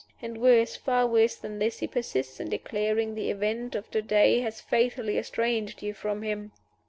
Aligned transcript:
And 0.19 0.39
worse, 0.41 0.75
far 0.75 1.05
worse 1.05 1.35
than 1.35 1.59
this, 1.59 1.77
he 1.77 1.85
persists 1.85 2.39
in 2.39 2.49
declaring 2.49 3.13
the 3.13 3.29
event 3.29 3.75
of 3.75 3.91
to 3.91 4.01
day 4.01 4.39
has 4.39 4.59
fatally 4.59 5.19
estranged 5.19 5.83
you 5.83 5.93
from 5.93 6.23
him. 6.23 6.53